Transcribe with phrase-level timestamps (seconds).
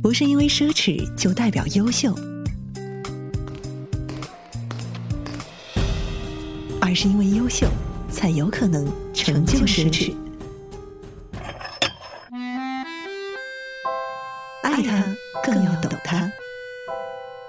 [0.00, 2.14] 不是因为奢侈就代表优秀，
[6.80, 7.66] 而是因为优秀
[8.10, 10.14] 才有可能成就奢侈。
[14.62, 16.30] 爱他更要懂他。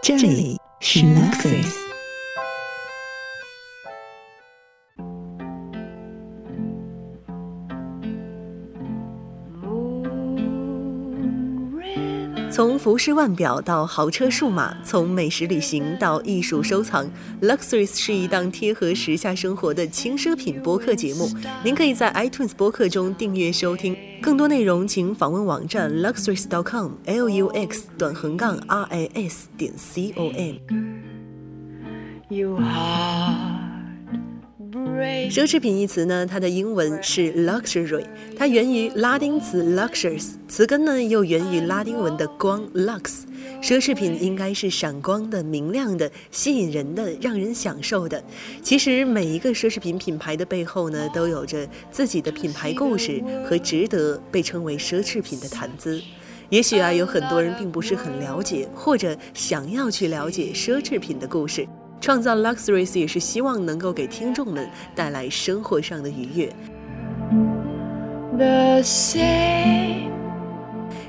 [0.01, 1.88] 这里是 Luxury。
[12.51, 17.07] 从服饰腕表到豪车数码，从美食旅行到艺术收藏
[17.41, 21.29] ，Luxuries 是一档贴合时下生活的轻奢品播客节目。
[21.63, 30.55] 您可以在 iTunes 播客中订阅收听，更多内容请访问网站 luxuries.com，l u x 短横杠 r a s 点 c o m。
[32.29, 33.48] You are
[35.29, 38.03] 奢侈品一词呢，它的英文是 luxury，
[38.35, 43.21] 它源于拉丁词 luxus，词根呢又源于拉丁文的光 lux。
[43.61, 48.23] 奢侈品应该是闪光的、明亮的、吸引人的、让人享受的。
[48.61, 56.01] 其实每一个奢侈品品牌的背后呢，都有着自己的品牌故事和值得被称为奢侈品的谈资。
[56.49, 61.67] 也许啊，有很多人并不是很了解，或者想要去了解奢侈品的故事。
[62.01, 66.53] 创造 Luxuries 也是希望能够给听众们带来生活上的愉悦。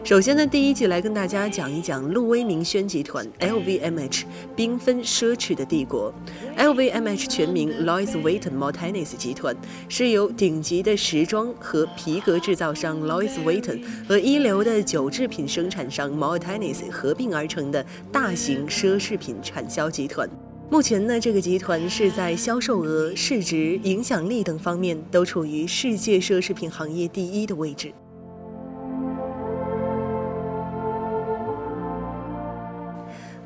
[0.02, 4.22] 首先呢，第一集来跟大家讲一讲路威明轩集团 （LVMH）
[4.56, 6.12] 缤纷奢侈的帝国。
[6.56, 9.54] LVMH 全名 Louis Vuitton Martins 集团，
[9.88, 20.28] 是由顶级的时装和皮革制造商 Louis Vuitton 和一流的酒制品生产商 Martins 合并而成的大型奢侈品产销集团。
[20.70, 27.92] 目前呢，这个集团是在销售额、市值、影响力等方面都处于世界奢侈品行业第一的位置。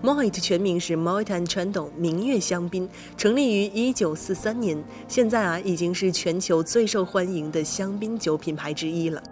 [0.03, 2.87] Moet 全名是 Moet and Chandon 明月香槟，
[3.17, 9.23] 成立于一九四三年，现在啊已经是全球最受欢迎的香槟酒品牌之一了。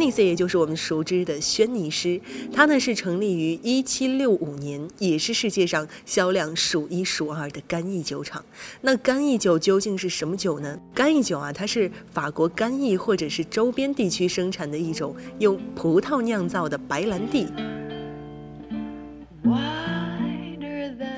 [0.00, 2.18] Nisse 也就是我们熟知的轩尼诗，
[2.50, 8.42] 它呢是成立于一七六五年，也是世界上销量数一数二的干邑酒厂。
[8.80, 10.80] 那干邑酒究竟是什么酒呢？
[10.94, 17.46] 干邑酒啊，它是法国干邑或者是周边地区生产的一种用葡萄酿造的白兰地。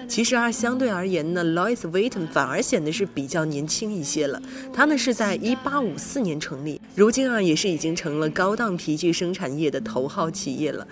[0.08, 4.40] 其实啊，相对而言呢，Lois Vuitton 反而显得是比较年轻一些了。
[4.72, 10.86] 它呢是在一八五四年成立，如今啊也是已经成了高档皮具生产业的头号企业了。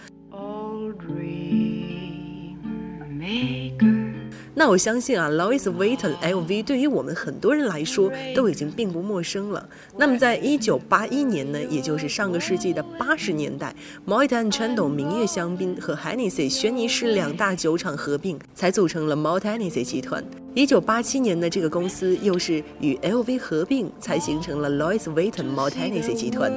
[4.61, 9.67] 那我相信啊，Louis Vuitton LV 对于我们很多人来说都已经并不陌生了。
[9.97, 13.75] 那么，在一九八一年呢，也就是上个世纪的八十年代
[14.07, 20.23] ，Moet and Chandon 明月香槟和 Hennessy 轩尼诗两大酒厂合并，才组成了 Moet Hennessy 集团。
[20.53, 26.53] 一九八七年的这个公司又是与 LV 合并，才形成了 Louis Vuitton Moet Hennessy 集团。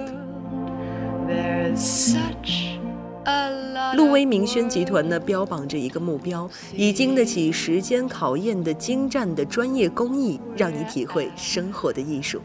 [3.95, 12.41] 路威明轩集团呢，标榜着一个目标：以经得起时间考验的精湛的专业工艺，让你体会生活的艺术。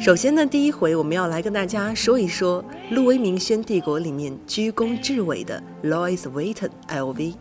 [0.00, 7.34] 首先呢，第一回我们要来跟大家说一说路威明轩帝国里面居功至伟的 Louis Vuitton LV。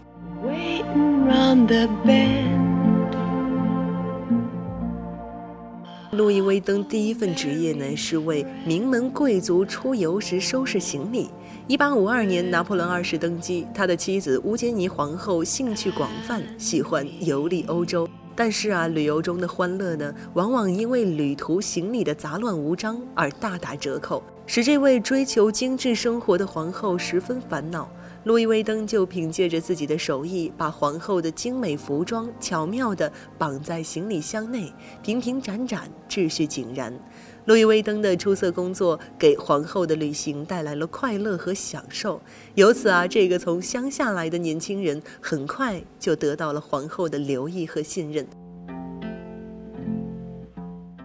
[6.22, 11.32] 路易威登第一份职业呢，是为名门贵族出游时收拾行李。
[11.66, 18.08] 一八五二年，拿破仑二世登基，他的妻子乌坚尼皇后兴趣广泛，喜欢游历欧洲。
[18.36, 27.90] 但是啊，旅游中的欢乐呢，往往因为旅途行李的杂乱无章而大打折扣，使这位追求精致生活的皇后十分烦恼。
[28.24, 34.72] 路易威登就凭借着自己的手艺，把皇后的精美服装巧妙地绑在行李箱内，
[35.02, 36.94] 平平展展，秩序井然。
[37.46, 42.22] 路易威登的出色工作给皇后的旅行带来了快乐和享受，
[42.54, 48.28] 由此啊，这个从乡下来的年轻人很快就得到了皇后的留意和信任。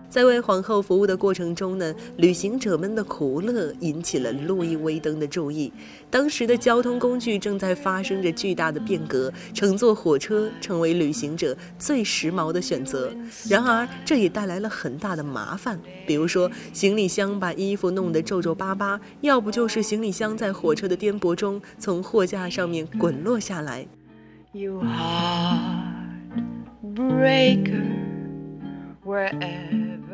[0.09, 5.73] 在为皇后服务的过程中呢，旅行者们的苦乐引起了路易威登的注意。
[6.11, 13.13] 当时的交通工具正在发生着巨大的变革，乘坐火车成为旅行者最时髦的选择。
[13.49, 23.87] 然而，这也带来了很大的麻烦，比如说行李箱把衣服弄得皱皱巴巴，要不就是行李箱在火车的颠簸中从货架上面滚落下来。
[24.53, 24.81] You
[26.85, 28.06] heartbreaker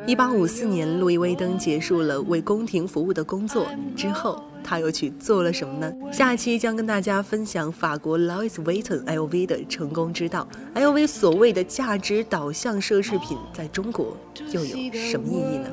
[0.07, 3.67] 一八五四年，路易威登结束了为宫廷服务的工作
[3.97, 5.93] 之后，他又去做了什么呢？
[6.13, 10.47] 下期将跟大家分享法国 Louis Vuitton LV 的成功之道。
[10.75, 14.17] LV 所谓的价值导向奢侈品，在中国
[14.53, 15.69] 又有什么意义呢？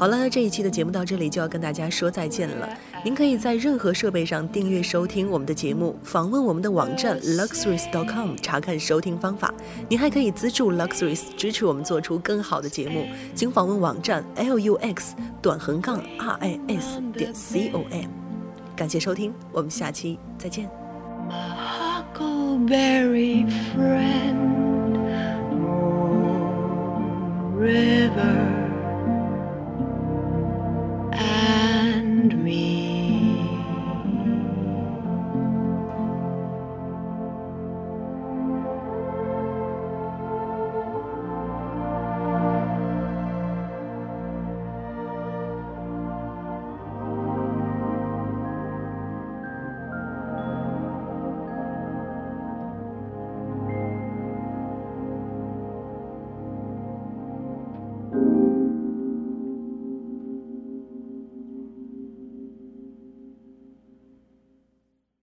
[0.00, 2.66] 好了，这一期的节目到这里就要跟大家说再见了。
[3.04, 9.52] 您可以在任何设备上订阅收听我们的节目，访问我们的网站 luxuries.com 查看收听方法。
[9.90, 13.04] 您还可以资助 Luxuries 支持我们做出更好的节目，
[13.34, 15.10] 请访问网站 lux
[15.42, 17.84] 短横杠 ris 点 com。
[18.74, 20.66] 感谢收听，我们下期再见。
[27.58, 28.69] river